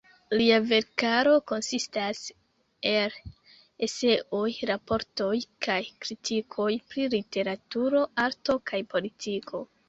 [0.37, 2.21] Lia verkaro konsistas
[2.91, 3.13] el
[3.89, 5.29] eseoj, raportoj
[5.67, 5.77] kaj
[6.07, 9.65] kritikoj pri literaturo, arto kaj politiko.